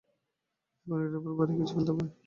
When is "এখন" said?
0.87-0.99